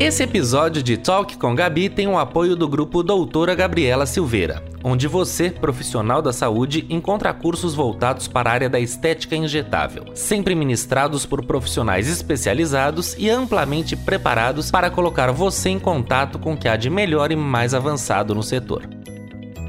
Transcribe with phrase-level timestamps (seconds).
[0.00, 5.06] Esse episódio de Talk com Gabi tem o apoio do grupo Doutora Gabriela Silveira, onde
[5.06, 11.26] você, profissional da saúde, encontra cursos voltados para a área da estética injetável, sempre ministrados
[11.26, 16.76] por profissionais especializados e amplamente preparados para colocar você em contato com o que há
[16.76, 18.88] de melhor e mais avançado no setor.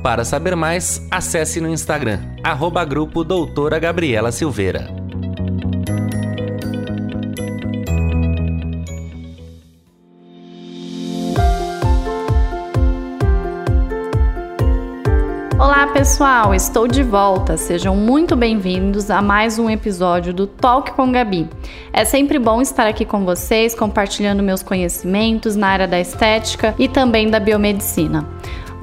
[0.02, 5.01] Para saber mais, acesse no Instagram, arroba grupo Doutora Gabriela Silveira.
[15.82, 17.58] Olá pessoal, estou de volta.
[17.58, 21.50] Sejam muito bem-vindos a mais um episódio do Talk com Gabi.
[21.92, 26.88] É sempre bom estar aqui com vocês, compartilhando meus conhecimentos na área da estética e
[26.88, 28.30] também da biomedicina.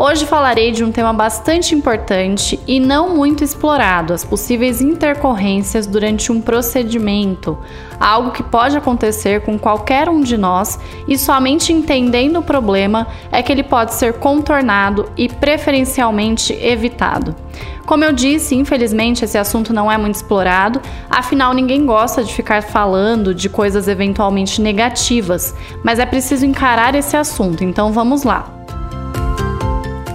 [0.00, 6.30] Hoje falarei de um tema bastante importante e não muito explorado: as possíveis intercorrências durante
[6.30, 7.58] um procedimento,
[7.98, 13.42] algo que pode acontecer com qualquer um de nós e somente entendendo o problema é
[13.42, 17.34] que ele pode ser contornado e preferencialmente evitado.
[17.84, 22.62] Como eu disse, infelizmente esse assunto não é muito explorado, afinal ninguém gosta de ficar
[22.62, 28.57] falando de coisas eventualmente negativas, mas é preciso encarar esse assunto, então vamos lá.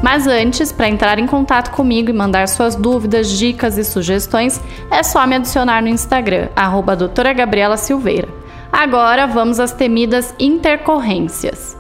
[0.04, 4.60] Mas antes, para entrar em contato comigo e mandar suas dúvidas, dicas e sugestões,
[4.92, 8.28] é só me adicionar no Instagram, arroba doutora Gabriela Silveira.
[8.70, 11.78] Agora vamos às temidas intercorrências.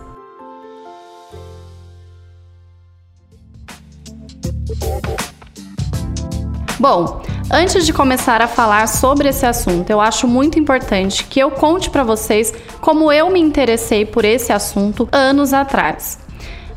[6.79, 11.51] Bom, antes de começar a falar sobre esse assunto, eu acho muito importante que eu
[11.51, 16.23] conte para vocês como eu me interessei por esse assunto anos atrás.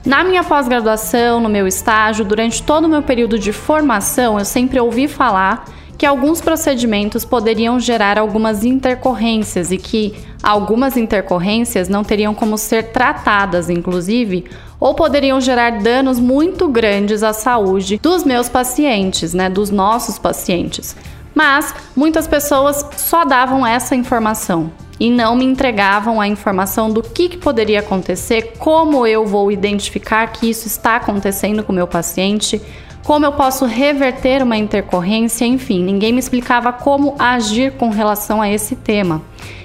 [0.06, 4.78] Na minha pós-graduação, no meu estágio, durante todo o meu período de formação, eu sempre
[4.78, 5.64] ouvi falar
[5.98, 12.92] que alguns procedimentos poderiam gerar algumas intercorrências e que algumas intercorrências não teriam como ser
[12.92, 14.44] tratadas, inclusive,
[14.78, 20.94] ou poderiam gerar danos muito grandes à saúde dos meus pacientes, né, dos nossos pacientes.
[21.34, 27.28] Mas muitas pessoas só davam essa informação e não me entregavam a informação do que,
[27.28, 32.60] que, poderia acontecer, como eu vou identificar que isso está acontecendo com o meu paciente,
[33.04, 38.50] como eu posso reverter uma intercorrência, enfim, ninguém me explicava como agir com relação a
[38.50, 39.22] esse tema.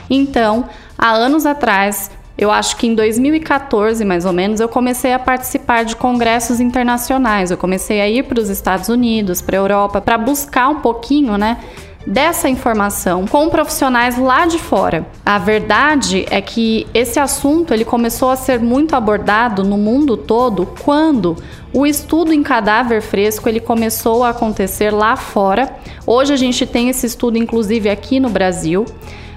[0.10, 0.66] Então,
[0.98, 5.86] há anos atrás, eu acho que em 2014, mais ou menos, eu comecei a participar
[5.86, 7.52] de congressos internacionais.
[7.52, 11.38] Eu comecei a ir para os Estados Unidos, para a Europa, para buscar um pouquinho,
[11.38, 11.58] né?
[12.06, 15.06] Dessa informação com profissionais lá de fora.
[15.26, 20.68] A verdade é que esse assunto ele começou a ser muito abordado no mundo todo
[20.84, 21.36] quando
[21.74, 25.76] o estudo em cadáver fresco ele começou a acontecer lá fora.
[26.06, 28.86] Hoje a gente tem esse estudo inclusive aqui no Brasil.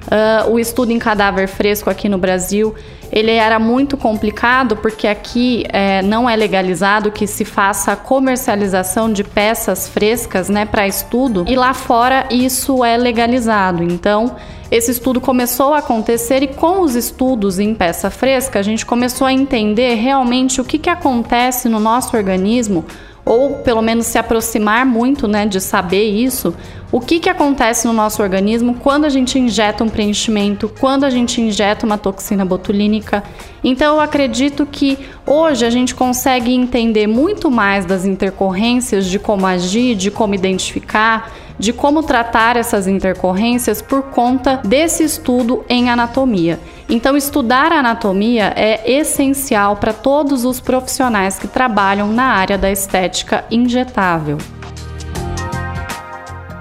[0.05, 2.75] Uh, o estudo em cadáver fresco aqui no Brasil
[3.15, 9.13] ele era muito complicado porque aqui é, não é legalizado que se faça a comercialização
[9.13, 13.85] de peças frescas né, para estudo e lá fora isso é legalizado.
[13.85, 14.35] Então
[14.69, 19.29] esse estudo começou a acontecer e com os estudos em peça fresca a gente começou
[19.29, 22.85] a entender realmente o que, que acontece no nosso organismo
[23.25, 26.55] ou pelo menos se aproximar muito né, de saber isso,
[26.93, 31.11] o que, que acontece no nosso organismo quando a gente injeta um preenchimento, quando a
[31.11, 33.25] gente injeta uma toxina botulínica.
[33.65, 39.47] Então eu acredito que hoje a gente consegue entender muito mais das intercorrências, de como
[39.47, 46.59] agir, de como identificar, de como tratar essas intercorrências por conta desse estudo em anatomia.
[46.89, 53.45] Então, estudar anatomia é essencial para todos os profissionais que trabalham na área da estética
[53.51, 54.39] injetável.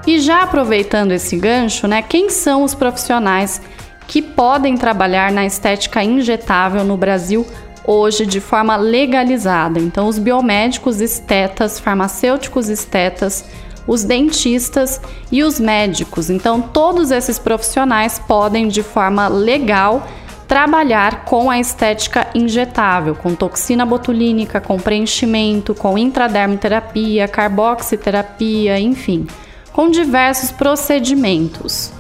[0.06, 3.62] E já aproveitando esse gancho, né, quem são os profissionais
[4.08, 7.48] que podem trabalhar na estética injetável no Brasil
[7.86, 9.80] hoje de forma legalizada?
[9.80, 13.46] Então, os biomédicos estetas, farmacêuticos estetas,
[13.88, 15.00] os dentistas
[15.32, 16.30] e os médicos.
[16.30, 20.08] Então, todos esses profissionais podem, de forma legal,
[20.48, 29.26] trabalhar com a estética injetável, com toxina botulínica, com preenchimento, com intradermoterapia, carboxiterapia, enfim,
[29.72, 31.92] com diversos procedimentos.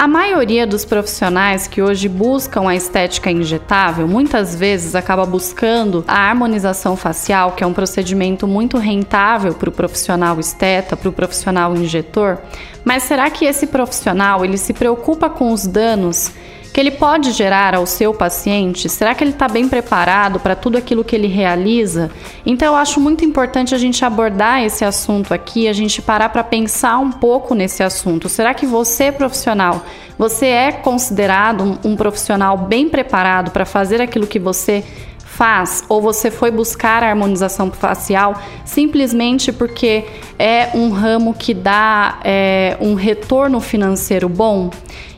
[0.00, 6.30] A maioria dos profissionais que hoje buscam a estética injetável muitas vezes acaba buscando a
[6.30, 11.76] harmonização facial, que é um procedimento muito rentável para o profissional esteta, para o profissional
[11.76, 12.38] injetor.
[12.82, 16.32] Mas será que esse profissional ele se preocupa com os danos
[16.72, 18.88] que ele pode gerar ao seu paciente?
[18.88, 22.10] Será que ele está bem preparado para tudo aquilo que ele realiza?
[22.46, 26.44] Então, eu acho muito importante a gente abordar esse assunto aqui, a gente parar para
[26.44, 28.28] pensar um pouco nesse assunto.
[28.28, 29.84] Será que você, profissional,
[30.16, 34.84] você é considerado um, profissional bem preparado para fazer aquilo que você
[35.30, 40.04] faz ou você foi buscar a harmonização facial simplesmente porque
[40.38, 44.70] é um ramo que dá é, um retorno financeiro bom?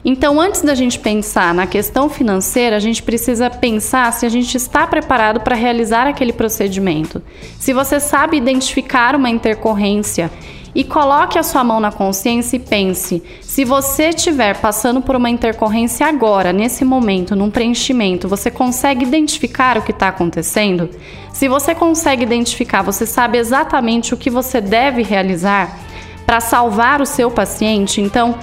[0.05, 4.56] Então, antes da gente pensar na questão financeira, a gente precisa pensar se a gente
[4.56, 7.23] está preparado para realizar aquele procedimento.
[7.59, 10.31] Se você sabe identificar uma intercorrência
[10.74, 15.30] e coloque a sua mão na consciência e pense: se você estiver passando por uma
[15.30, 20.88] intercorrência agora, nesse momento, num preenchimento, você consegue identificar o que está acontecendo?
[21.32, 25.78] Se você consegue identificar, você sabe exatamente o que você deve realizar
[26.24, 28.00] para salvar o seu paciente?
[28.00, 28.34] Então,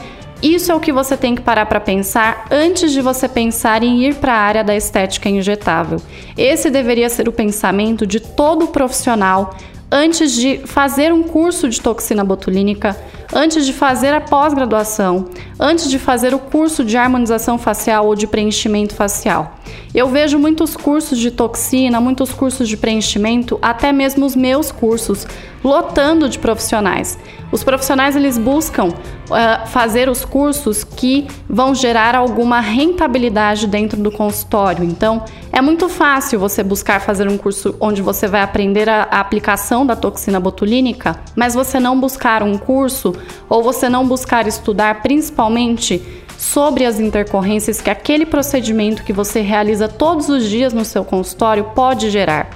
[0.41, 4.05] isso é o que você tem que parar para pensar antes de você pensar em
[4.05, 6.01] ir para a área da estética injetável.
[6.37, 9.53] Esse deveria ser o pensamento de todo profissional
[9.91, 12.95] antes de fazer um curso de toxina botulínica,
[13.33, 18.27] antes de fazer a pós-graduação, antes de fazer o curso de harmonização facial ou de
[18.27, 19.56] preenchimento facial.
[19.94, 25.25] Eu vejo muitos cursos de toxina, muitos cursos de preenchimento, até mesmo os meus cursos,
[25.63, 27.18] lotando de profissionais.
[27.51, 34.12] Os profissionais eles buscam uh, fazer os cursos que vão gerar alguma rentabilidade dentro do
[34.12, 34.83] consultório.
[34.83, 39.19] Então, é muito fácil você buscar fazer um curso onde você vai aprender a, a
[39.19, 43.13] aplicação da toxina botulínica, mas você não buscar um curso
[43.49, 46.01] ou você não buscar estudar principalmente
[46.37, 51.65] sobre as intercorrências que aquele procedimento que você realiza todos os dias no seu consultório
[51.75, 52.49] pode gerar.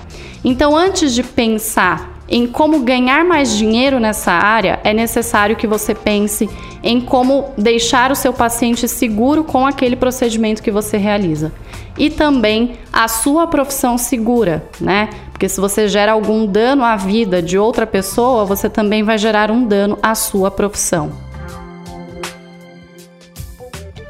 [0.43, 5.93] Então, antes de pensar em como ganhar mais dinheiro nessa área, é necessário que você
[5.93, 6.49] pense
[6.81, 11.51] em como deixar o seu paciente seguro com aquele procedimento que você realiza.
[11.97, 15.09] E também a sua profissão segura, né?
[15.31, 19.51] Porque se você gera algum dano à vida de outra pessoa, você também vai gerar
[19.51, 21.11] um dano à sua profissão.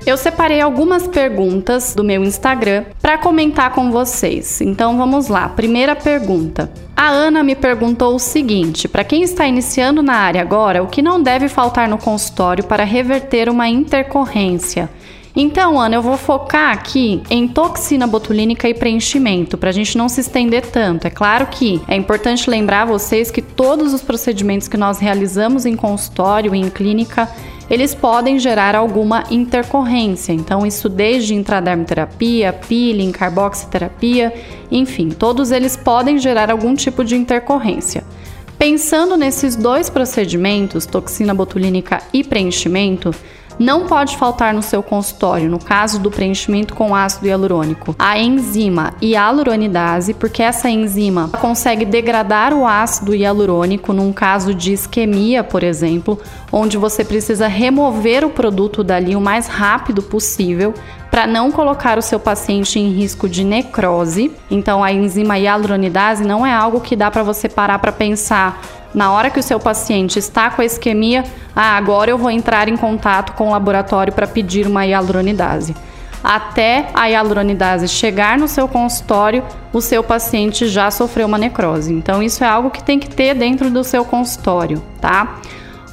[0.06, 4.59] Eu separei algumas perguntas do meu Instagram para comentar com vocês.
[4.59, 5.48] Então vamos lá.
[5.48, 6.69] Primeira pergunta.
[6.95, 11.01] A Ana me perguntou o seguinte: para quem está iniciando na área agora, o que
[11.01, 14.90] não deve faltar no consultório para reverter uma intercorrência?
[15.36, 20.07] Então, Ana, eu vou focar aqui em toxina botulínica e preenchimento, para a gente não
[20.07, 21.07] se estender tanto.
[21.07, 25.75] É claro que é importante lembrar vocês que todos os procedimentos que nós realizamos em
[25.75, 27.28] consultório e em clínica
[27.69, 30.33] eles podem gerar alguma intercorrência.
[30.33, 34.33] Então, isso desde intradermoterapia, peeling, carboxiterapia,
[34.71, 38.04] enfim, todos eles podem gerar algum tipo de intercorrência.
[38.57, 43.13] Pensando nesses dois procedimentos, toxina botulínica e preenchimento,
[43.60, 48.94] não pode faltar no seu consultório, no caso do preenchimento com ácido hialurônico, a enzima
[49.02, 56.19] hialuronidase, porque essa enzima consegue degradar o ácido hialurônico num caso de isquemia, por exemplo,
[56.52, 60.74] onde você precisa remover o produto dali o mais rápido possível
[61.14, 64.31] para não colocar o seu paciente em risco de necrose.
[64.50, 68.60] Então a enzima hialuronidase não é algo que dá para você parar para pensar
[68.94, 71.23] na hora que o seu paciente está com a isquemia,
[71.56, 75.76] ah, agora eu vou entrar em contato com o laboratório para pedir uma hialuronidase.
[76.23, 81.94] Até a hialuronidase chegar no seu consultório, o seu paciente já sofreu uma necrose.
[81.94, 85.40] Então, isso é algo que tem que ter dentro do seu consultório, tá?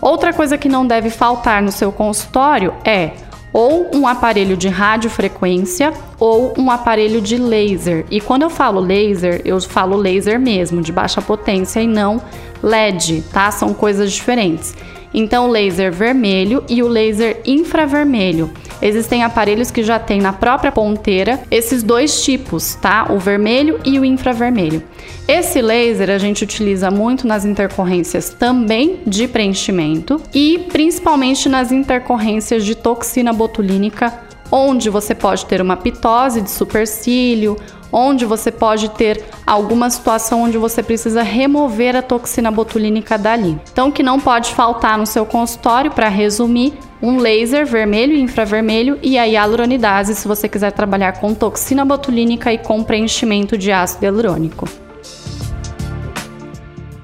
[0.01, 3.13] Outra coisa que não deve faltar no seu consultório é
[3.53, 8.05] ou um aparelho de radiofrequência ou um aparelho de laser.
[8.11, 12.23] E quando eu falo laser, eu falo laser mesmo, de baixa potência e não
[12.63, 13.51] LED, tá?
[13.51, 14.75] São coisas diferentes.
[15.13, 18.51] Então, o laser vermelho e o laser infravermelho.
[18.83, 23.09] Existem aparelhos que já têm na própria ponteira esses dois tipos, tá?
[23.11, 24.83] O vermelho e o infravermelho.
[25.29, 32.65] Esse laser a gente utiliza muito nas intercorrências também de preenchimento e principalmente nas intercorrências
[32.65, 34.13] de toxina botulínica,
[34.51, 37.57] onde você pode ter uma pitose de supercílio
[37.93, 43.59] onde você pode ter alguma situação onde você precisa remover a toxina botulínica dali.
[43.73, 48.21] Então, o que não pode faltar no seu consultório, para resumir, um laser vermelho e
[48.21, 53.73] infravermelho e a hialuronidase se você quiser trabalhar com toxina botulínica e com preenchimento de
[53.73, 54.69] ácido hialurônico.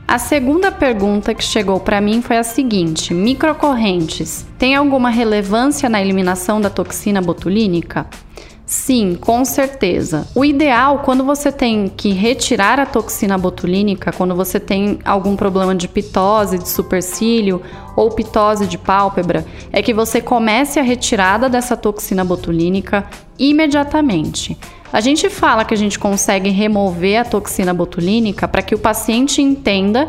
[0.09, 6.01] A segunda pergunta que chegou para mim foi a seguinte: microcorrentes tem alguma relevância na
[6.01, 8.07] eliminação da toxina botulínica?
[8.67, 10.27] Sim, com certeza.
[10.35, 15.73] O ideal, quando você tem que retirar a toxina botulínica, quando você tem algum problema
[15.73, 17.63] de pitose de supercílio
[17.95, 23.09] ou pitose de pálpebra, é que você comece a retirada dessa toxina botulínica
[23.39, 24.59] imediatamente.
[24.93, 29.41] A gente fala que a gente consegue remover a toxina botulínica para que o paciente
[29.41, 30.09] entenda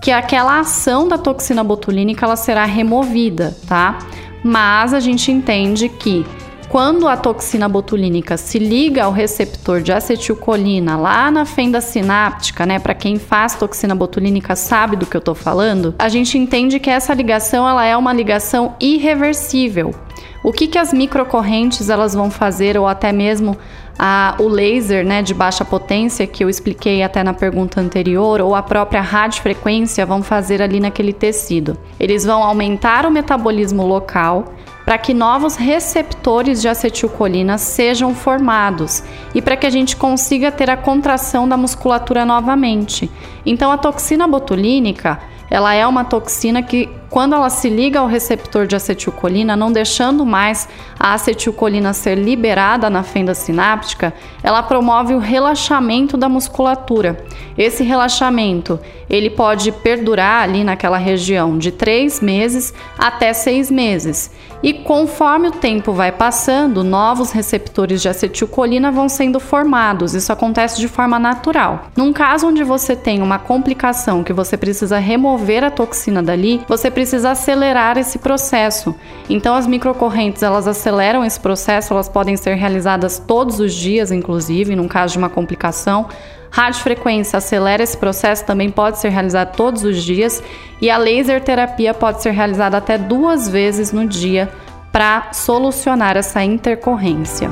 [0.00, 3.98] que aquela ação da toxina botulínica ela será removida, tá?
[4.44, 6.24] Mas a gente entende que
[6.68, 12.78] quando a toxina botulínica se liga ao receptor de acetilcolina lá na fenda sináptica, né,
[12.78, 16.90] para quem faz toxina botulínica sabe do que eu estou falando, a gente entende que
[16.90, 19.94] essa ligação ela é uma ligação irreversível.
[20.42, 23.56] O que, que as microcorrentes elas vão fazer ou até mesmo
[23.98, 28.54] a, o laser né, de baixa potência, que eu expliquei até na pergunta anterior, ou
[28.54, 31.76] a própria radiofrequência vão fazer ali naquele tecido.
[31.98, 34.52] Eles vão aumentar o metabolismo local,
[34.86, 39.02] para que novos receptores de acetilcolina sejam formados
[39.34, 43.10] e para que a gente consiga ter a contração da musculatura novamente.
[43.44, 45.18] Então a toxina botulínica,
[45.50, 50.26] ela é uma toxina que quando ela se liga ao receptor de acetilcolina, não deixando
[50.26, 54.12] mais a acetilcolina ser liberada na fenda sináptica,
[54.42, 57.24] ela promove o relaxamento da musculatura.
[57.56, 64.30] Esse relaxamento ele pode perdurar ali naquela região de três meses até seis meses.
[64.62, 70.14] E conforme o tempo vai passando, novos receptores de acetilcolina vão sendo formados.
[70.14, 71.86] Isso acontece de forma natural.
[71.96, 76.90] Num caso onde você tem uma complicação que você precisa remover a toxina dali, você
[76.90, 78.94] precisa acelerar esse processo.
[79.28, 84.74] Então as microcorrentes, elas aceleram esse processo, elas podem ser realizadas todos os dias, inclusive,
[84.74, 86.08] num caso de uma complicação.
[86.50, 90.42] Radiofrequência acelera esse processo, também pode ser realizado todos os dias,
[90.80, 94.48] e a laser terapia pode ser realizada até duas vezes no dia
[94.90, 97.50] para solucionar essa intercorrência.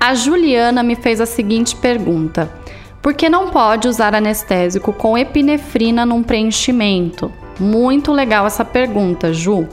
[0.00, 2.50] A Juliana me fez a seguinte pergunta:
[3.04, 7.30] por que não pode usar anestésico com epinefrina num preenchimento?
[7.60, 9.68] Muito legal essa pergunta, Ju.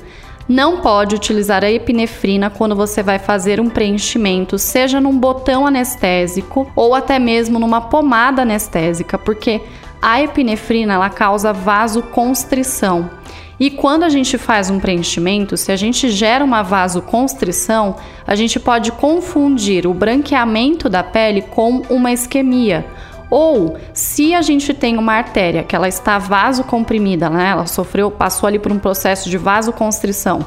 [0.49, 6.69] Não pode utilizar a epinefrina quando você vai fazer um preenchimento, seja num botão anestésico
[6.75, 9.61] ou até mesmo numa pomada anestésica, porque
[10.01, 13.09] a epinefrina ela causa vasoconstrição.
[13.57, 17.95] E quando a gente faz um preenchimento, se a gente gera uma vasoconstrição,
[18.27, 22.85] a gente pode confundir o branqueamento da pele com uma isquemia.
[23.31, 27.51] Ou se a gente tem uma artéria que ela está vasocomprimida, né?
[27.51, 30.45] Ela sofreu, passou ali por um processo de vasoconstrição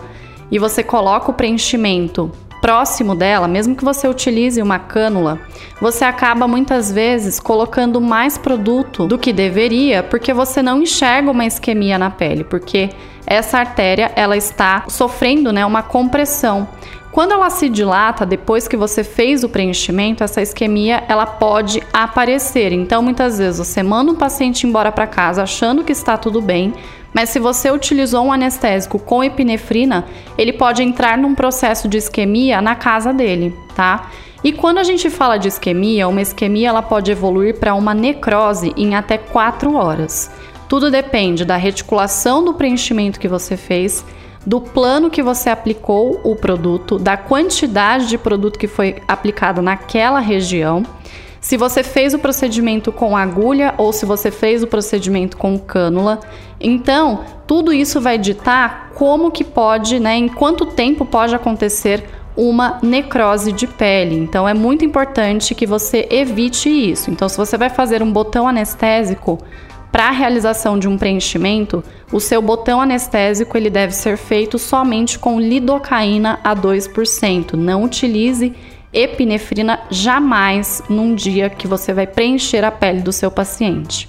[0.51, 5.39] e você coloca o preenchimento próximo dela, mesmo que você utilize uma cânula,
[5.81, 11.45] você acaba muitas vezes colocando mais produto do que deveria, porque você não enxerga uma
[11.45, 12.89] isquemia na pele, porque
[13.27, 16.69] essa artéria ela está sofrendo, né, uma compressão.
[17.15, 22.73] Quando ela se dilata depois que você fez o preenchimento, essa isquemia ela pode aparecer.
[22.73, 26.75] Então, muitas vezes você manda um paciente embora para casa achando que está tudo bem,
[27.13, 30.05] mas se você utilizou um anestésico com epinefrina,
[30.37, 34.11] ele pode entrar num processo de isquemia na casa dele, tá?
[34.43, 38.75] E quando a gente fala de isquemia, uma isquemia ela pode evoluir para uma necrose
[38.77, 40.31] em até 4 horas.
[40.75, 44.05] Tudo depende da reticulação do preenchimento que você fez
[44.45, 50.19] do plano que você aplicou o produto, da quantidade de produto que foi aplicado naquela
[50.19, 50.83] região,
[51.41, 56.19] se você fez o procedimento com agulha ou se você fez o procedimento com cânula.
[56.59, 62.03] Então, tudo isso vai ditar como que pode, né, em quanto tempo pode acontecer
[62.37, 64.17] uma necrose de pele.
[64.17, 67.13] Então é muito importante que você evite isso.
[67.13, 69.39] Então, se você vai fazer um botão anestésico,
[69.95, 75.21] para a realização de um preenchimento, o seu botão anestésico ele deve ser feito somente
[75.21, 77.53] com lidocaína a 2%.
[77.53, 78.53] Não utilize
[78.93, 84.09] epinefrina jamais num dia que você vai preencher a pele do seu paciente.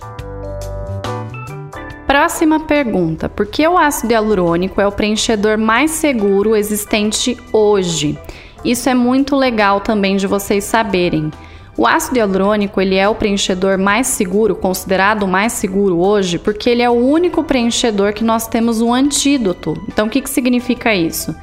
[2.07, 8.17] Próxima pergunta: por que o ácido hialurônico é o preenchedor mais seguro existente hoje?
[8.63, 11.29] Isso é muito legal também de vocês saberem.
[11.77, 16.81] O ácido hialurônico ele é o preenchedor mais seguro, considerado mais seguro hoje, porque ele
[16.81, 19.73] é o único preenchedor que nós temos um antídoto.
[19.89, 21.35] Então, o que, que significa isso?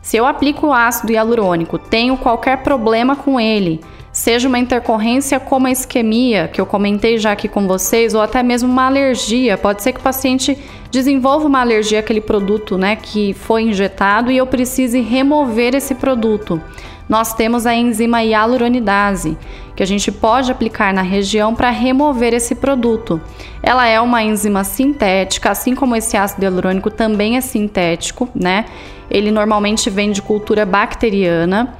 [0.00, 5.66] Se eu aplico o ácido hialurônico, tenho qualquer problema com ele, seja uma intercorrência como
[5.66, 9.82] a isquemia, que eu comentei já aqui com vocês, ou até mesmo uma alergia, pode
[9.82, 10.56] ser que o paciente
[10.90, 16.60] desenvolva uma alergia àquele produto né, que foi injetado e eu precise remover esse produto.
[17.08, 19.36] Nós temos a enzima hialuronidase,
[19.76, 23.20] que a gente pode aplicar na região para remover esse produto.
[23.62, 28.66] Ela é uma enzima sintética, assim como esse ácido hialurônico também é sintético, né?
[29.10, 31.76] Ele normalmente vem de cultura bacteriana,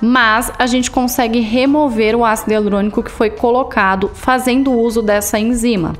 [0.00, 5.94] mas a gente consegue remover o ácido hialurônico que foi colocado fazendo uso dessa enzima.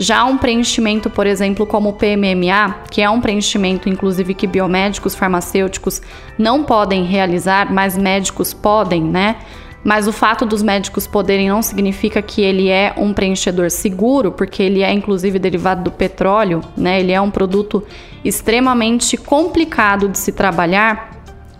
[0.00, 5.16] Já um preenchimento, por exemplo, como o PMMA, que é um preenchimento inclusive que biomédicos
[5.16, 6.00] farmacêuticos
[6.38, 9.36] não podem realizar, mas médicos podem, né?
[9.82, 14.62] Mas o fato dos médicos poderem não significa que ele é um preenchedor seguro, porque
[14.62, 17.00] ele é inclusive derivado do petróleo, né?
[17.00, 17.82] Ele é um produto
[18.24, 21.10] extremamente complicado de se trabalhar.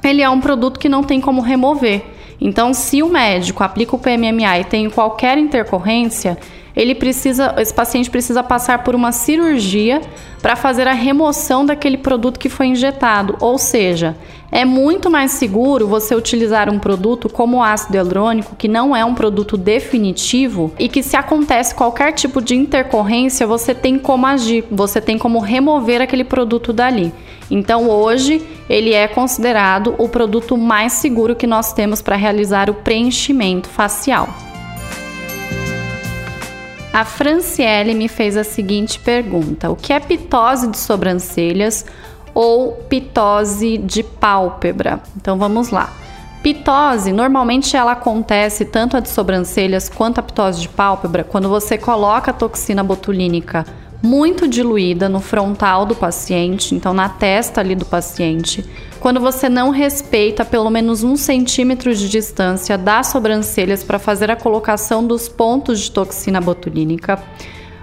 [0.04, 2.04] Ele é um produto que não tem como remover.
[2.40, 6.38] Então, se o médico aplica o PMMA e tem qualquer intercorrência,
[6.78, 10.00] ele precisa, esse paciente precisa passar por uma cirurgia
[10.40, 13.34] para fazer a remoção daquele produto que foi injetado.
[13.40, 14.16] Ou seja,
[14.52, 19.04] é muito mais seguro você utilizar um produto como o ácido hialurônico, que não é
[19.04, 24.64] um produto definitivo e que se acontece qualquer tipo de intercorrência, você tem como agir,
[24.70, 27.12] você tem como remover aquele produto dali.
[27.50, 32.74] Então, hoje, ele é considerado o produto mais seguro que nós temos para realizar o
[32.74, 34.47] preenchimento facial.
[36.92, 41.84] A Franciele me fez a seguinte pergunta: O que é pitose de sobrancelhas
[42.34, 45.00] ou pitose de pálpebra?
[45.16, 45.92] Então vamos lá.
[46.42, 51.76] Pitose, normalmente ela acontece tanto a de sobrancelhas quanto a pitose de pálpebra quando você
[51.76, 53.66] coloca a toxina botulínica
[54.02, 58.64] muito diluída no frontal do paciente, então na testa ali do paciente,
[59.00, 64.36] quando você não respeita pelo menos um centímetro de distância das sobrancelhas para fazer a
[64.36, 67.18] colocação dos pontos de toxina botulínica,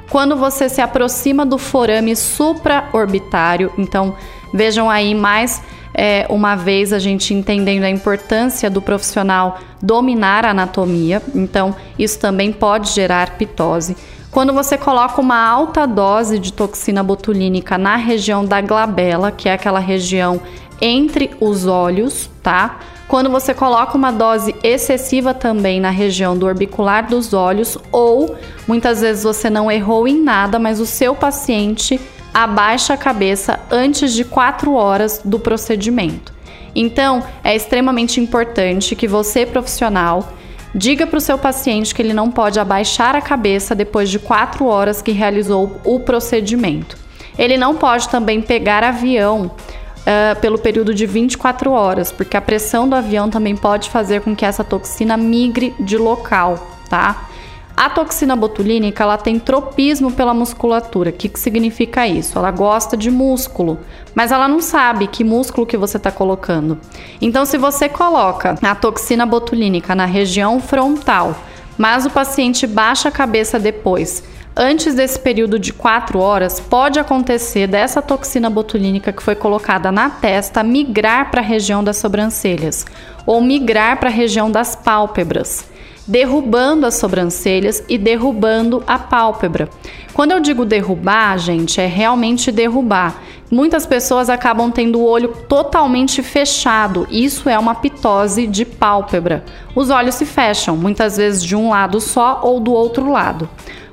[0.10, 4.16] quando você se aproxima do forame supraorbitário, então
[4.54, 5.62] vejam aí mais
[5.94, 12.20] é, uma vez a gente entendendo a importância do profissional dominar a anatomia, então isso
[12.20, 13.96] também pode gerar pitose.
[14.30, 19.54] Quando você coloca uma alta dose de toxina botulínica na região da glabela, que é
[19.54, 20.42] aquela região
[20.82, 22.80] entre os olhos, tá?
[23.08, 28.36] Quando você coloca uma dose excessiva também na região do orbicular dos olhos, ou
[28.68, 32.00] muitas vezes você não errou em nada, mas o seu paciente
[32.34, 36.34] abaixa a cabeça antes de 4 horas do procedimento.
[36.76, 40.34] Então, é extremamente importante que você, profissional,
[40.78, 44.66] Diga para o seu paciente que ele não pode abaixar a cabeça depois de quatro
[44.66, 46.98] horas que realizou o procedimento.
[47.38, 49.52] Ele não pode também pegar avião
[50.06, 54.36] uh, pelo período de 24 horas, porque a pressão do avião também pode fazer com
[54.36, 57.28] que essa toxina migre de local, tá?
[57.78, 61.10] A toxina botulínica ela tem tropismo pela musculatura.
[61.10, 62.40] O que, que significa isso?
[62.40, 63.80] Ela gosta de músculo,
[64.14, 66.80] mas ela não sabe que músculo que você está colocando.
[67.20, 71.36] Então, se você coloca a toxina botulínica na região frontal,
[71.78, 74.24] mas o paciente baixa a cabeça depois,
[74.56, 80.10] antes desse período de 4 horas, pode acontecer dessa toxina botulínica que foi colocada na
[80.10, 82.86] testa migrar para a região das sobrancelhas
[83.26, 85.66] ou migrar para a região das pálpebras
[86.08, 89.70] derrubando as sobrancelhas e derrubando a pálpebra.
[90.14, 93.22] Quando eu digo derrubar, gente, é realmente derrubar.
[93.52, 97.08] Muitas pessoas acabam tendo o olho totalmente fechado.
[97.10, 99.44] Isso é uma pitose de pálpebra.
[99.76, 103.50] Os olhos se fecham, muitas vezes de um lado só ou do outro lado.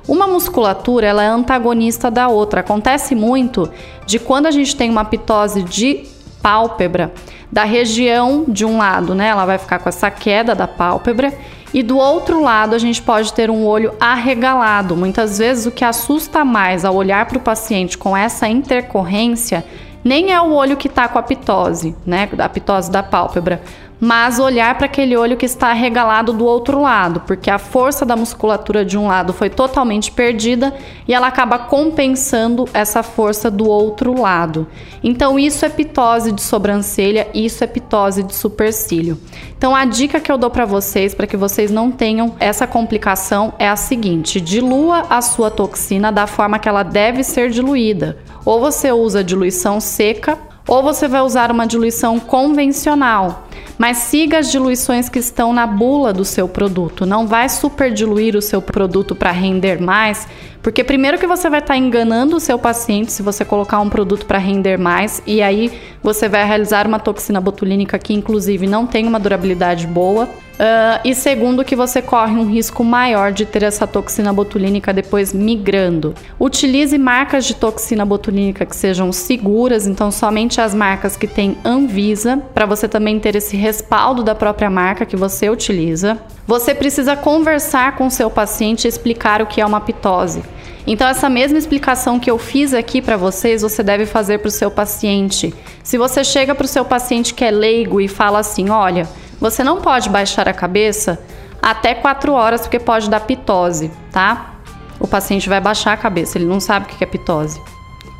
[0.07, 2.59] Uma musculatura ela é antagonista da outra.
[2.59, 3.69] Acontece muito
[4.05, 6.05] de quando a gente tem uma pitose de
[6.41, 7.13] pálpebra,
[7.51, 9.27] da região de um lado, né?
[9.27, 11.33] Ela vai ficar com essa queda da pálpebra
[11.73, 14.95] e do outro lado, a gente pode ter um olho arregalado.
[14.95, 19.65] Muitas vezes, o que assusta mais ao olhar para o paciente com essa intercorrência
[20.03, 22.29] nem é o olho que está com a pitose, né?
[22.37, 23.61] A pitose da pálpebra,
[24.03, 28.17] mas olhar para aquele olho que está regalado do outro lado, porque a força da
[28.17, 30.73] musculatura de um lado foi totalmente perdida
[31.07, 34.67] e ela acaba compensando essa força do outro lado.
[35.01, 39.17] Então, isso é pitose de sobrancelha, isso é pitose de supercílio.
[39.57, 43.53] Então, a dica que eu dou para vocês, para que vocês não tenham essa complicação,
[43.57, 48.17] é a seguinte: dilua a sua toxina da forma que ela deve ser diluída.
[48.43, 53.47] Ou você usa diluição seca, ou você vai usar uma diluição convencional
[53.77, 57.05] mas siga as diluições que estão na bula do seu produto.
[57.05, 60.27] Não vai super diluir o seu produto para render mais,
[60.63, 63.89] Porque primeiro que você vai estar tá enganando o seu paciente se você colocar um
[63.89, 65.69] produto para render mais e aí
[66.01, 70.29] você vai realizar uma toxina botulínica que inclusive não tem uma durabilidade boa.
[70.53, 75.33] Uh, e segundo, que você corre um risco maior de ter essa toxina botulínica depois
[75.33, 76.13] migrando.
[76.39, 82.37] Utilize marcas de toxina botulínica que sejam seguras, então somente as marcas que têm Anvisa,
[82.53, 86.19] para você também ter esse respaldo da própria marca que você utiliza.
[86.45, 90.43] Você precisa conversar com seu paciente e explicar o que é uma pitose.
[90.85, 94.51] Então, essa mesma explicação que eu fiz aqui para vocês, você deve fazer para o
[94.51, 95.53] seu paciente.
[95.81, 99.07] Se você chega para o seu paciente que é leigo e fala assim: olha,
[99.39, 101.19] você não pode baixar a cabeça
[101.61, 104.55] até 4 horas porque pode dar pitose, tá?
[104.99, 107.61] O paciente vai baixar a cabeça, ele não sabe o que é pitose.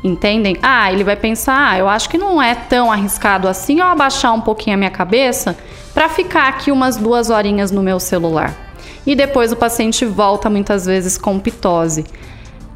[0.02, 0.56] Entendem?
[0.62, 4.34] Ah, ele vai pensar: ah, eu acho que não é tão arriscado assim eu abaixar
[4.34, 5.56] um pouquinho a minha cabeça
[5.92, 8.54] para ficar aqui umas duas horinhas no meu celular.
[9.06, 12.04] E depois o paciente volta muitas vezes com pitose.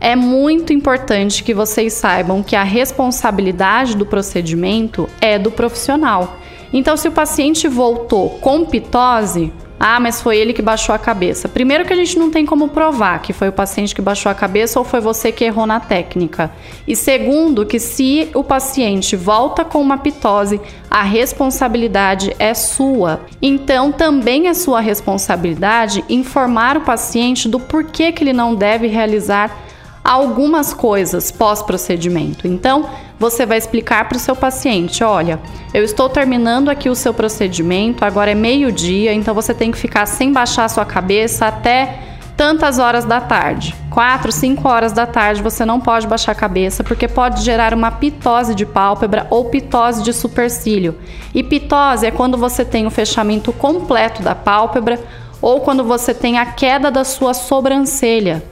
[0.01, 6.39] É muito importante que vocês saibam que a responsabilidade do procedimento é do profissional.
[6.73, 11.49] Então, se o paciente voltou com pitose, ah, mas foi ele que baixou a cabeça.
[11.49, 14.35] Primeiro que a gente não tem como provar que foi o paciente que baixou a
[14.35, 16.51] cabeça ou foi você que errou na técnica.
[16.87, 23.21] E segundo, que se o paciente volta com uma pitose, a responsabilidade é sua.
[23.41, 29.68] Então, também é sua responsabilidade informar o paciente do porquê que ele não deve realizar
[30.09, 32.49] algumas coisas pós-procedimento.
[32.49, 35.39] Então, você vai explicar para o seu paciente: olha,
[35.75, 40.07] eu estou terminando aqui o seu procedimento, agora é meio-dia, então você tem que ficar
[40.07, 41.99] sem baixar a sua cabeça até
[42.39, 43.75] tantas horas da tarde.
[43.91, 47.91] 4, 5 horas da tarde você não pode baixar a cabeça porque pode gerar uma
[47.91, 50.97] pitose de pálpebra ou pitose de supercílio.
[51.35, 55.01] E pitose é quando você tem o fechamento completo da pálpebra
[55.43, 58.43] ou quando você tem a queda da sua sobrancelha.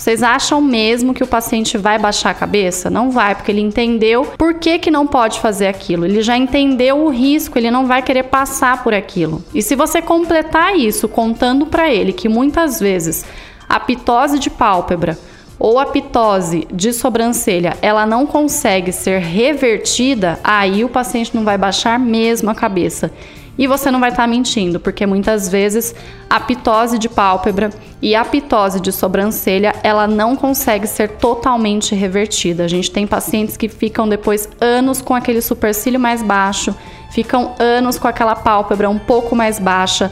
[0.00, 2.88] Vocês acham mesmo que o paciente vai baixar a cabeça?
[2.88, 6.06] Não vai, porque ele entendeu por que, que não pode fazer aquilo.
[6.06, 9.44] Ele já entendeu o risco, ele não vai querer passar por aquilo.
[9.54, 13.26] E se você completar isso contando para ele que muitas vezes
[13.68, 15.18] a pitose de pálpebra
[15.58, 21.58] ou a pitose de sobrancelha, ela não consegue ser revertida, aí o paciente não vai
[21.58, 23.12] baixar mesmo a cabeça.
[23.60, 25.94] E você não vai estar tá mentindo, porque muitas vezes
[26.30, 27.68] a pitose de pálpebra
[28.00, 32.64] e a pitose de sobrancelha, ela não consegue ser totalmente revertida.
[32.64, 36.74] A gente tem pacientes que ficam depois anos com aquele supercílio mais baixo,
[37.10, 40.10] ficam anos com aquela pálpebra um pouco mais baixa,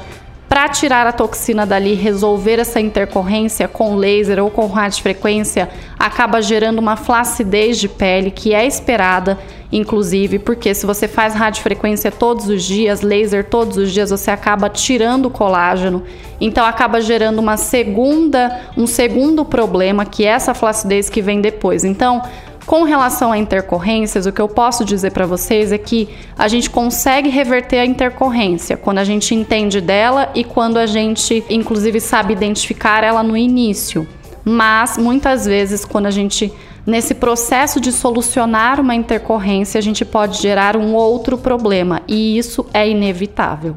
[0.49, 6.79] para tirar a toxina dali, resolver essa intercorrência com laser ou com radiofrequência, acaba gerando
[6.79, 9.39] uma flacidez de pele que é esperada,
[9.71, 14.71] inclusive, porque se você faz radiofrequência todos os dias, laser todos os dias, você acaba
[14.71, 16.03] tirando o colágeno,
[16.41, 21.85] então acaba gerando uma segunda, um segundo problema, que é essa flacidez que vem depois.
[21.85, 22.23] Então,
[22.69, 26.69] com relação a intercorrências, o que eu posso dizer para vocês é que a gente
[26.69, 32.35] consegue reverter a intercorrência quando a gente entende dela e quando a gente, inclusive, sabe
[32.35, 34.07] identificar ela no início.
[34.45, 36.53] Mas muitas vezes, quando a gente
[36.87, 42.65] Nesse processo de solucionar uma intercorrência, a gente pode gerar um outro problema e isso
[42.73, 43.77] é inevitável.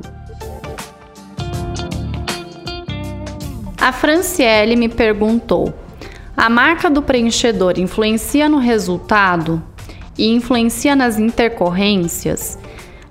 [3.78, 5.74] A Franciele me perguntou:
[6.42, 9.62] a marca do preenchedor influencia no resultado
[10.18, 12.58] e influencia nas intercorrências?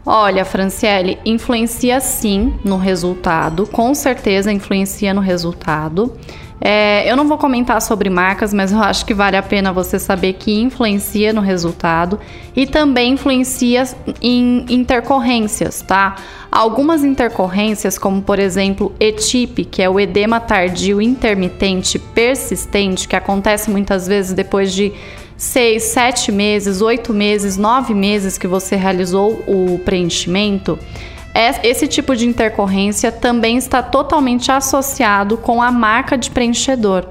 [0.05, 6.19] Olha, Franciele, influencia sim no resultado, com certeza influencia no resultado.
[6.61, 9.99] É, eu não vou comentar sobre marcas, mas eu acho que vale a pena você
[9.99, 12.21] saber que influencia no resultado
[12.55, 13.85] e também influencia
[14.21, 16.17] em intercorrências, tá?
[16.53, 23.71] Algumas intercorrências, como por exemplo ETIP, que é o edema tardio intermitente persistente, que acontece
[23.71, 24.93] muitas vezes depois de
[25.39, 30.79] seis, sete meses, oito meses, nove meses que você realizou o preenchimento
[31.63, 37.07] esse tipo de intercorrência também está totalmente associado com a marca de preenchedor.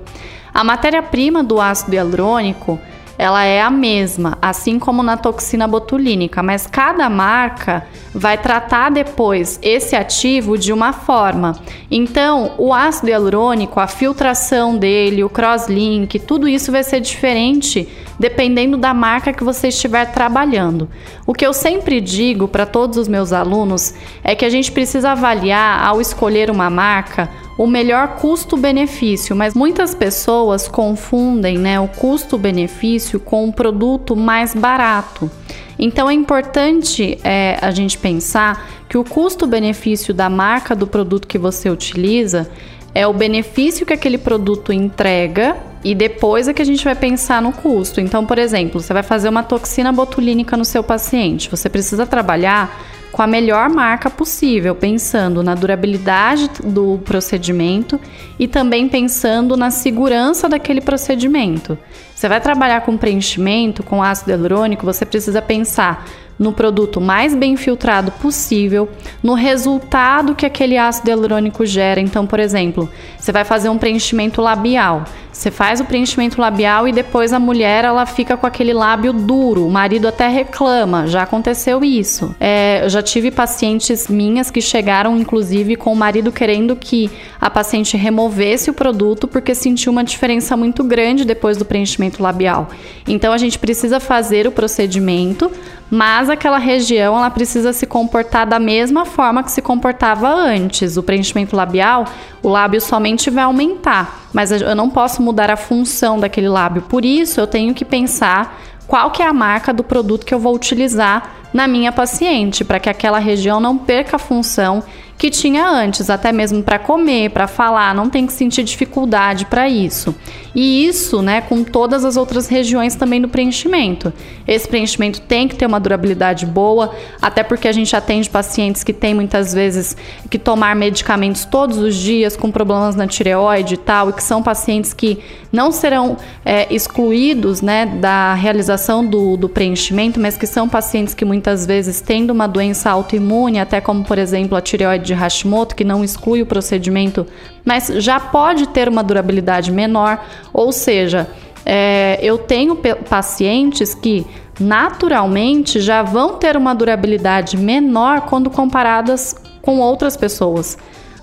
[0.53, 2.79] A matéria-prima do ácido hialurônico
[3.19, 9.59] ela é a mesma, assim como na toxina botulínica, mas cada marca vai tratar depois
[9.61, 11.59] esse ativo de uma forma.
[11.91, 18.77] Então, o ácido hialurônico, a filtração dele, o crosslink, tudo isso vai ser diferente dependendo
[18.77, 20.89] da marca que você estiver trabalhando.
[21.27, 25.11] O que eu sempre digo para todos os meus alunos é que a gente precisa
[25.11, 33.19] avaliar ao escolher uma marca o melhor custo-benefício, mas muitas pessoas confundem né, o custo-benefício
[33.19, 35.29] com um produto mais barato.
[35.77, 41.37] Então é importante é, a gente pensar que o custo-benefício da marca do produto que
[41.37, 42.49] você utiliza
[42.95, 47.41] é o benefício que aquele produto entrega E depois é que a gente vai pensar
[47.41, 48.01] no custo.
[48.01, 51.49] Então, por exemplo, você vai fazer uma toxina botulínica no seu paciente.
[51.49, 57.99] Você precisa trabalhar com a melhor marca possível, pensando na durabilidade do procedimento
[58.37, 61.77] e também pensando na segurança daquele procedimento.
[62.15, 66.05] Você vai trabalhar com preenchimento, com ácido hialurônico, você precisa pensar
[66.39, 68.89] no produto mais bem filtrado possível,
[69.21, 71.99] no resultado que aquele ácido hialurônico gera.
[71.99, 75.03] Então, por exemplo, você vai fazer um preenchimento labial.
[75.31, 79.65] Você faz o preenchimento labial e depois a mulher ela fica com aquele lábio duro.
[79.65, 81.07] O marido até reclama.
[81.07, 82.35] Já aconteceu isso.
[82.39, 87.49] É, eu já tive pacientes minhas que chegaram, inclusive, com o marido querendo que a
[87.49, 92.67] paciente removesse o produto porque sentiu uma diferença muito grande depois do preenchimento labial.
[93.07, 95.49] Então a gente precisa fazer o procedimento,
[95.89, 100.97] mas aquela região ela precisa se comportar da mesma forma que se comportava antes.
[100.97, 102.05] O preenchimento labial,
[102.43, 106.83] o lábio somente vai aumentar, mas eu não posso mudar a função daquele lábio.
[106.83, 110.39] Por isso, eu tenho que pensar qual que é a marca do produto que eu
[110.39, 114.83] vou utilizar na minha paciente, para que aquela região não perca a função
[115.19, 119.67] que tinha antes, até mesmo para comer, para falar, não tem que sentir dificuldade para
[119.67, 120.15] isso.
[120.55, 124.13] E isso, né, com todas as outras regiões também do preenchimento.
[124.47, 128.93] Esse preenchimento tem que ter uma durabilidade boa, até porque a gente atende pacientes que
[128.93, 129.95] têm muitas vezes
[130.29, 134.41] que tomar medicamentos todos os dias com problemas na tireoide e tal, e que são
[134.41, 135.19] pacientes que
[135.51, 141.25] não serão é, excluídos, né, da realização do, do preenchimento, mas que são pacientes que
[141.25, 145.83] muitas vezes tendo uma doença autoimune, até como por exemplo a tireoide de Hashimoto, que
[145.83, 147.25] não exclui o procedimento,
[147.65, 151.27] mas já pode ter uma durabilidade menor, ou seja,
[151.65, 152.77] é, eu tenho
[153.09, 154.25] pacientes que
[154.59, 160.77] naturalmente já vão ter uma durabilidade menor quando comparadas com outras pessoas.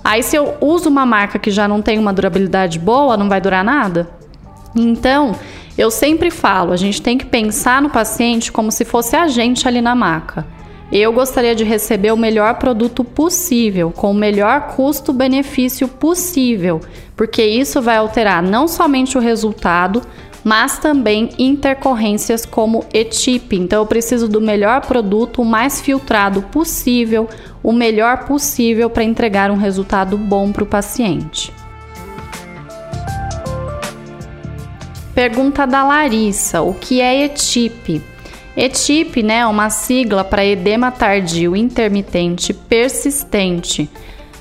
[0.05, 3.41] Aí, se eu uso uma marca que já não tem uma durabilidade boa, não vai
[3.41, 4.09] durar nada.
[4.75, 5.35] Então,
[5.77, 9.67] eu sempre falo, a gente tem que pensar no paciente como se fosse a gente
[9.67, 10.47] ali na maca.
[10.91, 16.81] Eu gostaria de receber o melhor produto possível, com o melhor custo-benefício possível,
[17.17, 20.01] porque isso vai alterar não somente o resultado,
[20.45, 23.57] mas também intercorrências como ETIP.
[23.57, 27.29] Então eu preciso do melhor produto, o mais filtrado possível,
[27.65, 31.53] o melhor possível para entregar um resultado bom para o paciente.
[35.13, 38.16] Pergunta da Larissa: o que é ETIP?
[38.57, 43.89] ETIP né, é uma sigla para edema tardio intermitente persistente.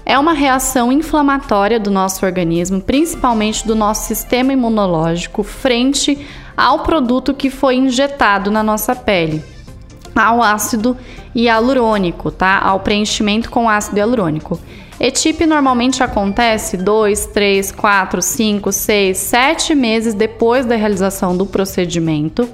[0.06, 6.26] É uma reação inflamatória do nosso organismo, principalmente do nosso sistema imunológico, frente
[6.56, 9.44] ao produto que foi injetado na nossa pele,
[10.16, 10.96] ao ácido
[11.36, 12.60] hialurônico, tá?
[12.60, 14.60] Ao preenchimento com ácido hialurônico.
[14.98, 22.48] ETIP normalmente acontece 2, 3, 4, 5, 6, 7 meses depois da realização do procedimento.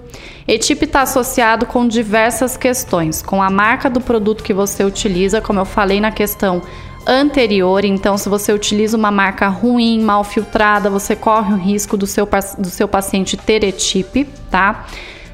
[0.48, 5.60] ETIP está associado com diversas questões, com a marca do produto que você utiliza, como
[5.60, 6.62] eu falei na questão
[7.06, 7.86] anterior.
[7.86, 12.28] Então, se você utiliza uma marca ruim, mal filtrada, você corre o risco do seu,
[12.58, 14.86] do seu paciente ter ETIP, tá?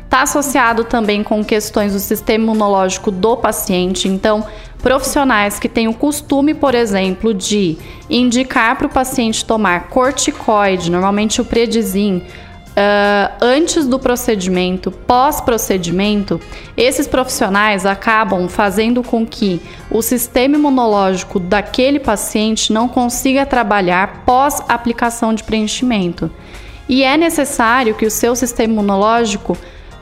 [0.04, 4.08] Está associado também com questões do sistema imunológico do paciente.
[4.08, 4.46] Então,
[4.82, 7.78] profissionais que têm o costume, por exemplo, de
[8.10, 12.24] indicar para o paciente tomar corticoide, normalmente o predizin,
[12.78, 16.40] Uh, antes do procedimento, pós-procedimento,
[16.78, 19.60] esses profissionais acabam fazendo com que
[19.90, 26.30] o sistema imunológico daquele paciente não consiga trabalhar pós-aplicação de preenchimento.
[26.88, 29.58] E é necessário que o seu sistema imunológico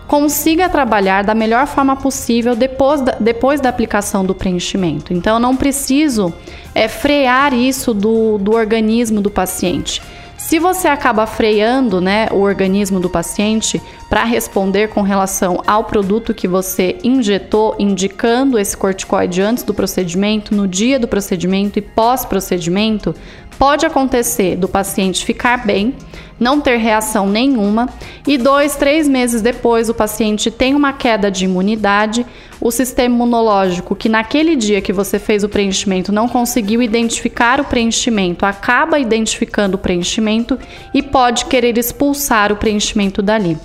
[0.06, 5.14] consiga trabalhar da melhor forma possível depois da, depois da aplicação do preenchimento.
[5.14, 6.34] Então, eu não preciso
[6.74, 10.02] é, frear isso do, do organismo do paciente.
[10.46, 16.36] Se você acaba freando né, o organismo do paciente para responder com relação ao produto
[16.36, 23.16] que você injetou, indicando esse corticoide antes do procedimento, no dia do procedimento e pós-procedimento,
[23.58, 25.94] pode acontecer do paciente ficar bem,
[26.40, 27.88] não ter reação nenhuma
[28.28, 32.26] e dois, três meses depois o paciente tem uma queda de imunidade,
[32.60, 37.66] o sistema imunológico que naquele dia que você fez o preenchimento não conseguiu identificar o
[37.66, 40.60] preenchimento, acaba identificando o preenchimento
[40.94, 43.58] e pode querer expulsar o preenchimento dali.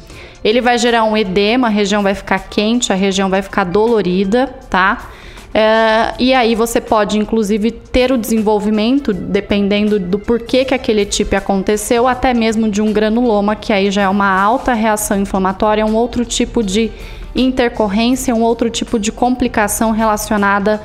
[0.43, 4.47] Ele vai gerar um edema, a região vai ficar quente, a região vai ficar dolorida,
[4.71, 5.11] tá?
[5.53, 11.35] É, e aí você pode, inclusive, ter o desenvolvimento, dependendo do porquê que aquele tipo
[11.35, 15.95] aconteceu, até mesmo de um granuloma, que aí já é uma alta reação inflamatória, um
[15.95, 16.91] outro tipo de
[17.35, 20.81] intercorrência, um outro tipo de complicação relacionada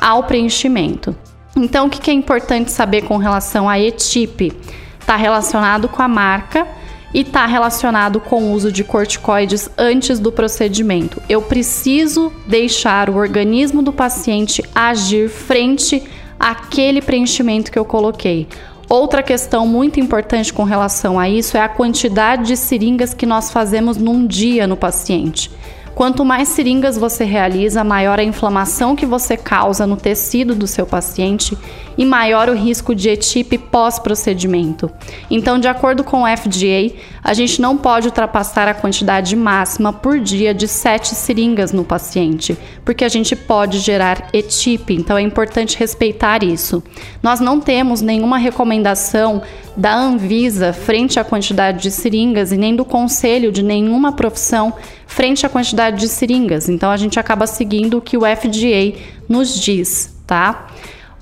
[0.00, 1.16] ao preenchimento.
[1.56, 4.52] Então, o que é importante saber com relação a ETIP?
[5.00, 6.66] Está relacionado com a marca
[7.14, 11.22] e está relacionado com o uso de corticoides antes do procedimento.
[11.28, 16.02] Eu preciso deixar o organismo do paciente agir frente
[16.38, 18.48] àquele preenchimento que eu coloquei.
[18.88, 23.50] Outra questão muito importante com relação a isso é a quantidade de seringas que nós
[23.50, 25.50] fazemos num dia no paciente.
[25.94, 30.84] Quanto mais seringas você realiza, maior a inflamação que você causa no tecido do seu
[30.84, 31.56] paciente
[31.96, 34.90] e maior o risco de ETIP pós-procedimento.
[35.30, 40.18] Então, de acordo com o FDA, a gente não pode ultrapassar a quantidade máxima por
[40.18, 45.78] dia de 7 seringas no paciente, porque a gente pode gerar ETIP, então é importante
[45.78, 46.82] respeitar isso.
[47.22, 49.42] Nós não temos nenhuma recomendação
[49.76, 54.72] da Anvisa frente à quantidade de seringas e nem do conselho de nenhuma profissão
[55.06, 56.68] frente à quantidade de seringas.
[56.68, 60.66] Então a gente acaba seguindo o que o FDA nos diz, tá?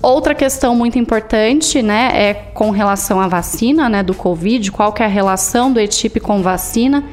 [0.01, 5.01] Outra questão muito importante, né, é com relação à vacina, né, do Covid, qual que
[5.01, 7.05] é a relação do ETIP com vacina?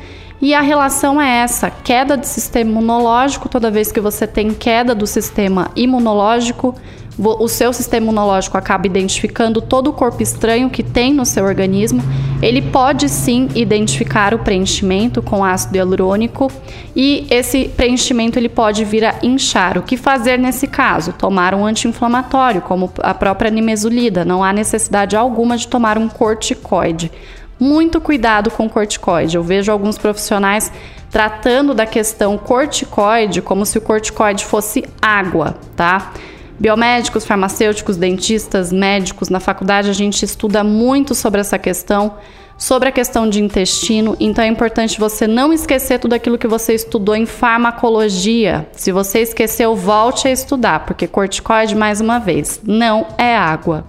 [0.42, 4.92] E a relação é essa: queda do sistema imunológico, toda vez que você tem queda
[4.92, 6.74] do sistema imunológico,
[7.22, 12.02] o seu sistema imunológico acaba identificando todo o corpo estranho que tem no seu organismo,
[12.40, 16.50] ele pode sim identificar o preenchimento com ácido hialurônico
[16.96, 19.76] e esse preenchimento ele pode vir a inchar.
[19.76, 21.12] O que fazer nesse caso?
[21.12, 24.24] Tomar um anti-inflamatório, como a própria nimesulida.
[24.24, 27.12] Não há necessidade alguma de tomar um corticoide.
[27.58, 29.36] Muito cuidado com corticoide.
[29.36, 30.72] Eu vejo alguns profissionais
[31.10, 36.12] tratando da questão corticoide como se o corticoide fosse água, tá?
[36.60, 42.16] Biomédicos, farmacêuticos, dentistas, médicos, na faculdade a gente estuda muito sobre essa questão,
[42.58, 46.74] sobre a questão de intestino, então é importante você não esquecer tudo aquilo que você
[46.74, 48.68] estudou em farmacologia.
[48.72, 53.86] Se você esqueceu, volte a estudar, porque corticoide, mais uma vez, não é água.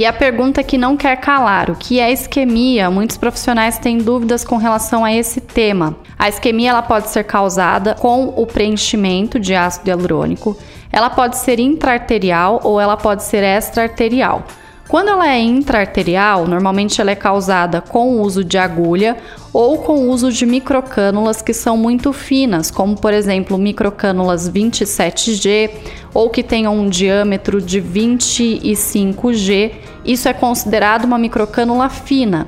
[0.00, 2.90] E a pergunta que não quer calar, o que é isquemia?
[2.90, 5.94] Muitos profissionais têm dúvidas com relação a esse tema.
[6.18, 10.56] A isquemia ela pode ser causada com o preenchimento de ácido hialurônico.
[10.90, 14.42] Ela pode ser intraarterial ou ela pode ser extraarterial.
[14.90, 19.16] Quando ela é intraarterial, normalmente ela é causada com o uso de agulha
[19.52, 25.70] ou com o uso de microcânulas que são muito finas, como por exemplo microcânulas 27G
[26.12, 29.72] ou que tenham um diâmetro de 25G.
[30.04, 32.46] Isso é considerado uma microcânula fina.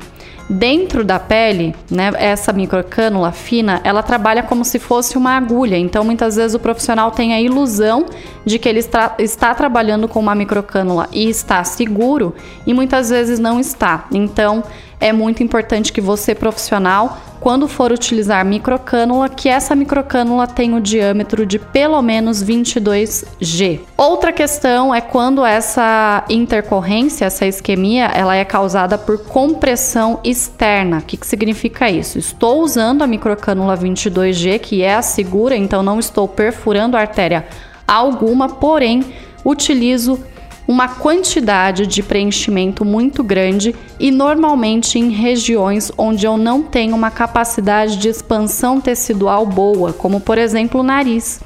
[0.51, 5.79] Dentro da pele, né, essa microcânula fina, ela trabalha como se fosse uma agulha.
[5.79, 8.07] Então, muitas vezes o profissional tem a ilusão
[8.45, 12.35] de que ele está, está trabalhando com uma microcânula e está seguro,
[12.67, 14.07] e muitas vezes não está.
[14.13, 14.63] Então,
[15.03, 20.81] é muito importante que você, profissional, quando for utilizar microcânula, que essa microcânula tenha o
[20.81, 23.81] diâmetro de pelo menos 22 G.
[23.97, 30.99] Outra questão é quando essa intercorrência, essa isquemia, ela é causada por compressão externa.
[30.99, 32.17] O que, que significa isso?
[32.17, 37.45] Estou usando a microcânula 22G, que é a segura, então não estou perfurando a artéria
[37.89, 39.05] alguma, porém
[39.45, 40.19] utilizo
[40.67, 47.11] uma quantidade de preenchimento muito grande e normalmente em regiões onde eu não tenho uma
[47.11, 51.41] capacidade de expansão tecidual boa, como por exemplo o nariz.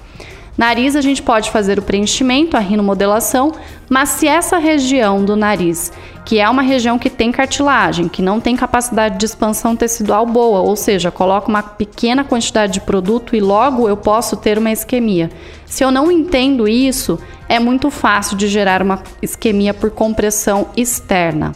[0.57, 3.53] Nariz a gente pode fazer o preenchimento, a rinomodelação,
[3.91, 5.93] mas se essa região do nariz,
[6.25, 10.61] que é uma região que tem cartilagem, que não tem capacidade de expansão tecidual boa,
[10.61, 15.31] ou seja, coloco uma pequena quantidade de produto e logo eu posso ter uma isquemia.
[15.67, 21.53] Se eu não entendo isso, é muito fácil de gerar uma isquemia por compressão externa.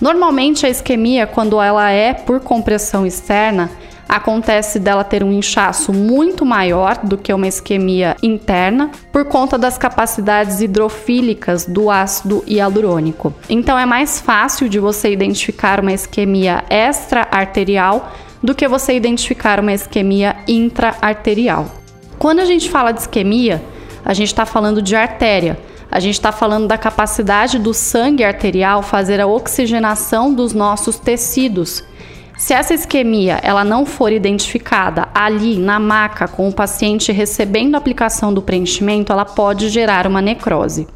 [0.00, 3.70] Normalmente a isquemia, quando ela é por compressão externa,
[4.08, 9.78] acontece dela ter um inchaço muito maior do que uma isquemia interna por conta das
[9.78, 13.34] capacidades hidrofílicas do ácido hialurônico.
[13.48, 18.12] Então é mais fácil de você identificar uma isquemia extra-arterial
[18.42, 21.66] do que você identificar uma isquemia intra-arterial.
[22.18, 23.62] Quando a gente fala de isquemia,
[24.04, 25.58] a gente está falando de artéria.
[25.90, 31.84] A gente está falando da capacidade do sangue arterial fazer a oxigenação dos nossos tecidos
[32.36, 37.78] se essa isquemia ela não for identificada ali na maca com o paciente recebendo a
[37.78, 40.88] aplicação do preenchimento, ela pode gerar uma necrose.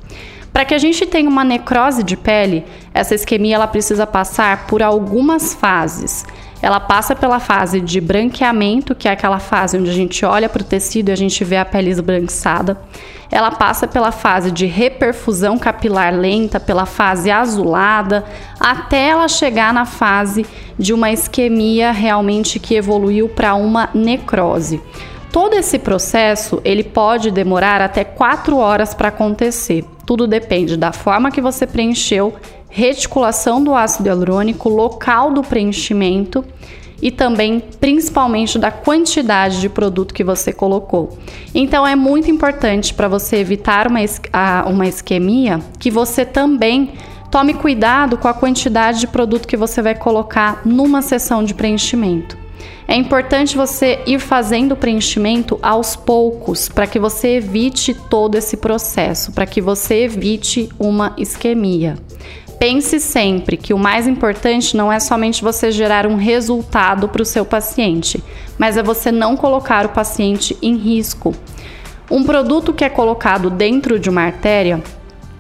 [0.53, 4.83] Para que a gente tenha uma necrose de pele, essa isquemia ela precisa passar por
[4.83, 6.24] algumas fases.
[6.61, 10.62] Ela passa pela fase de branqueamento, que é aquela fase onde a gente olha para
[10.62, 12.77] o tecido e a gente vê a pele esbranquiçada.
[13.31, 18.24] Ela passa pela fase de reperfusão capilar lenta, pela fase azulada,
[18.59, 20.47] até ela chegar na fase
[20.78, 24.80] de uma isquemia realmente que evoluiu para uma necrose.
[25.30, 29.85] Todo esse processo ele pode demorar até 4 horas para acontecer.
[30.07, 32.35] Tudo depende da forma que você preencheu
[32.69, 36.45] reticulação do ácido hialurônico, local do preenchimento
[37.01, 41.16] e também principalmente da quantidade de produto que você colocou.
[41.55, 44.01] Então é muito importante para você evitar uma,
[44.66, 46.93] uma isquemia que você também
[47.31, 52.37] tome cuidado com a quantidade de produto que você vai colocar numa sessão de preenchimento.
[52.87, 58.57] É importante você ir fazendo o preenchimento aos poucos para que você evite todo esse
[58.57, 61.97] processo, para que você evite uma isquemia.
[62.59, 67.26] Pense sempre que o mais importante não é somente você gerar um resultado para o
[67.26, 68.22] seu paciente,
[68.59, 71.32] mas é você não colocar o paciente em risco.
[72.11, 74.82] Um produto que é colocado dentro de uma artéria,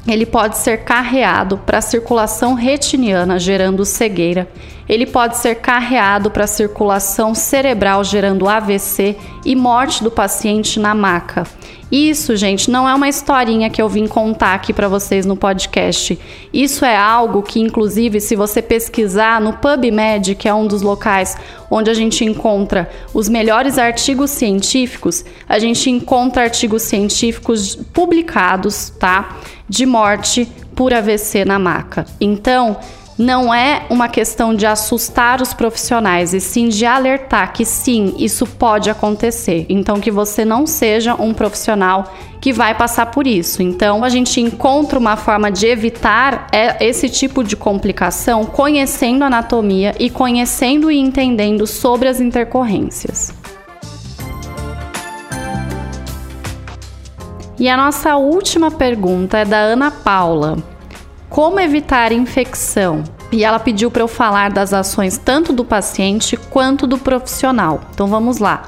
[0.06, 4.48] ele pode ser carreado para a circulação retiniana, gerando cegueira.
[4.88, 10.94] Ele pode ser carreado para a circulação cerebral, gerando AVC e morte do paciente na
[10.94, 11.44] maca.
[11.90, 16.18] Isso, gente, não é uma historinha que eu vim contar aqui para vocês no podcast.
[16.52, 21.34] Isso é algo que, inclusive, se você pesquisar no PubMed, que é um dos locais
[21.70, 29.38] onde a gente encontra os melhores artigos científicos, a gente encontra artigos científicos publicados, tá?
[29.66, 32.04] De morte por AVC na maca.
[32.20, 32.76] Então,
[33.18, 38.46] não é uma questão de assustar os profissionais, e sim de alertar que sim, isso
[38.46, 39.66] pode acontecer.
[39.68, 43.60] Então, que você não seja um profissional que vai passar por isso.
[43.60, 49.26] Então, a gente encontra uma forma de evitar é, esse tipo de complicação conhecendo a
[49.26, 53.34] anatomia e conhecendo e entendendo sobre as intercorrências.
[57.58, 60.77] E a nossa última pergunta é da Ana Paula.
[61.28, 63.04] Como evitar infecção?
[63.30, 67.82] E ela pediu para eu falar das ações tanto do paciente quanto do profissional.
[67.92, 68.62] Então vamos lá.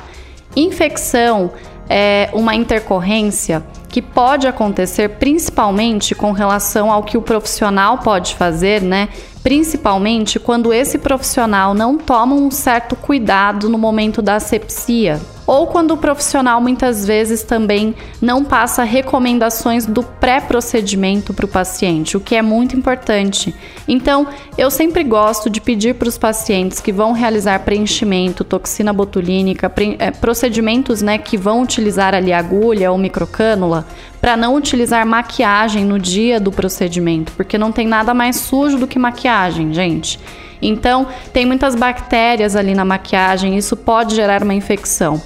[0.54, 1.50] Infecção
[1.88, 8.82] é uma intercorrência que pode acontecer principalmente com relação ao que o profissional pode fazer,
[8.82, 9.08] né?
[9.42, 15.18] Principalmente quando esse profissional não toma um certo cuidado no momento da asepsia,
[15.50, 17.92] ou quando o profissional muitas vezes também
[18.22, 23.52] não passa recomendações do pré-procedimento para o paciente, o que é muito importante.
[23.88, 29.72] Então, eu sempre gosto de pedir para os pacientes que vão realizar preenchimento, toxina botulínica,
[29.98, 33.84] é, procedimentos né, que vão utilizar ali agulha ou microcânula,
[34.20, 38.86] para não utilizar maquiagem no dia do procedimento, porque não tem nada mais sujo do
[38.86, 40.20] que maquiagem, gente.
[40.62, 45.20] Então, tem muitas bactérias ali na maquiagem, isso pode gerar uma infecção.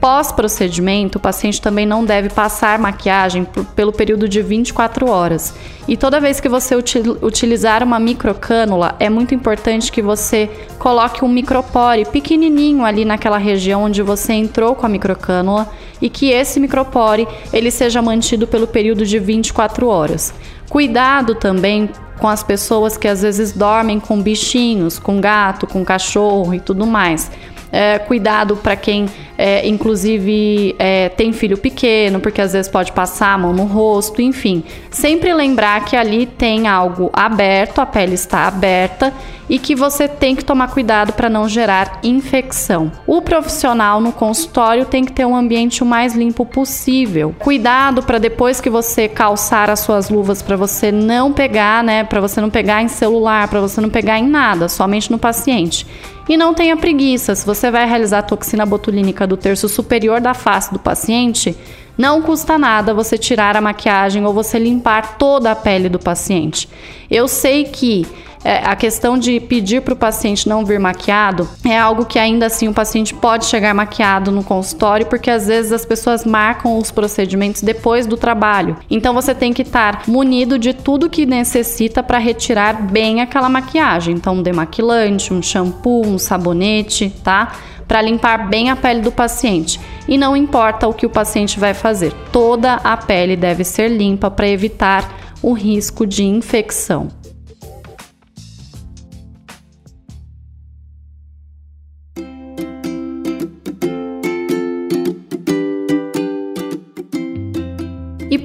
[0.00, 5.54] Pós-procedimento, o paciente também não deve passar maquiagem por, pelo período de 24 horas.
[5.86, 10.48] E toda vez que você util, utilizar uma microcânula, é muito importante que você
[10.78, 15.68] coloque um micropore pequenininho ali naquela região onde você entrou com a microcânula
[16.00, 20.32] e que esse micropore ele seja mantido pelo período de 24 horas.
[20.70, 26.54] Cuidado também com as pessoas que às vezes dormem com bichinhos, com gato, com cachorro
[26.54, 27.30] e tudo mais.
[27.72, 29.06] É, cuidado para quem,
[29.42, 34.20] é, inclusive, é, tem filho pequeno, porque às vezes pode passar a mão no rosto,
[34.20, 34.62] enfim.
[34.90, 39.14] Sempre lembrar que ali tem algo aberto, a pele está aberta
[39.48, 42.92] e que você tem que tomar cuidado para não gerar infecção.
[43.06, 47.34] O profissional no consultório tem que ter um ambiente o mais limpo possível.
[47.38, 52.20] Cuidado para depois que você calçar as suas luvas para você não pegar, né, para
[52.20, 55.86] você não pegar em celular, para você não pegar em nada, somente no paciente.
[56.30, 60.34] E não tenha preguiça, se você vai realizar a toxina botulínica do terço superior da
[60.34, 61.56] face do paciente,
[61.96, 66.68] não custa nada você tirar a maquiagem ou você limpar toda a pele do paciente.
[67.08, 68.06] Eu sei que
[68.42, 72.46] é, a questão de pedir para o paciente não vir maquiado é algo que ainda
[72.46, 76.90] assim o paciente pode chegar maquiado no consultório, porque às vezes as pessoas marcam os
[76.90, 78.78] procedimentos depois do trabalho.
[78.90, 84.14] Então você tem que estar munido de tudo que necessita para retirar bem aquela maquiagem.
[84.14, 87.52] Então, um demaquilante, um shampoo, um sabonete, tá?
[87.90, 89.80] Para limpar bem a pele do paciente.
[90.06, 94.30] E não importa o que o paciente vai fazer, toda a pele deve ser limpa
[94.30, 95.12] para evitar
[95.42, 97.08] o risco de infecção.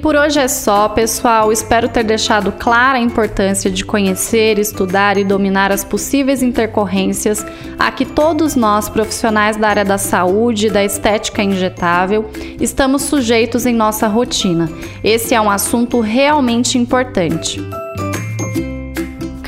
[0.06, 1.50] Por hoje é só, pessoal.
[1.50, 7.44] Espero ter deixado clara a importância de conhecer, estudar e dominar as possíveis intercorrências
[7.76, 12.30] a que todos nós, profissionais da área da saúde e da estética injetável,
[12.60, 14.70] estamos sujeitos em nossa rotina.
[15.02, 17.60] Esse é um assunto realmente importante.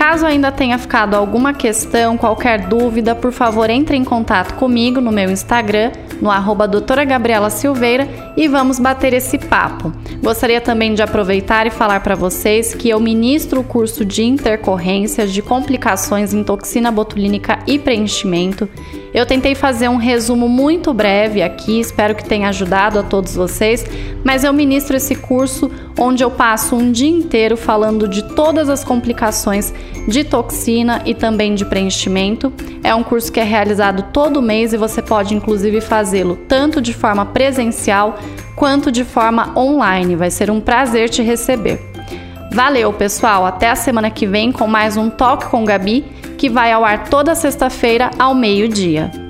[0.09, 5.13] Caso ainda tenha ficado alguma questão, qualquer dúvida, por favor entre em contato comigo no
[5.13, 9.93] meu Instagram, no arroba doutora Gabriela Silveira e vamos bater esse papo.
[10.23, 15.31] Gostaria também de aproveitar e falar para vocês que eu ministro o curso de intercorrências
[15.31, 18.67] de complicações em toxina botulínica e preenchimento.
[19.13, 23.85] Eu tentei fazer um resumo muito breve aqui, espero que tenha ajudado a todos vocês,
[24.25, 28.85] mas eu ministro esse curso onde eu passo um dia inteiro falando de todas as
[28.85, 29.75] complicações
[30.07, 32.53] de toxina e também de preenchimento.
[32.83, 36.95] É um curso que é realizado todo mês e você pode inclusive fazê-lo tanto de
[36.95, 38.19] forma presencial
[38.55, 40.15] quanto de forma online.
[40.15, 41.81] Vai ser um prazer te receber.
[42.53, 43.45] Valeu, pessoal!
[43.45, 46.05] Até a semana que vem com mais um Toque com Gabi,
[46.39, 49.28] que vai ao ar toda sexta-feira ao meio-dia.